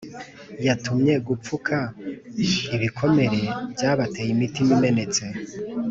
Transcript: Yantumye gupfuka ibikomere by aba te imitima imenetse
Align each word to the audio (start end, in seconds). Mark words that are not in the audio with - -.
Yantumye 0.65 1.13
gupfuka 1.27 1.77
ibikomere 2.75 3.39
by 3.73 3.83
aba 3.91 4.05
te 4.13 4.23
imitima 4.33 4.71
imenetse 4.77 5.23